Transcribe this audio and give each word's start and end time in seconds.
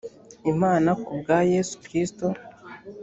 imana 0.51 0.89
ku 1.03 1.11
bwa 1.19 1.37
yesu 1.51 1.75
kristo 1.83 2.25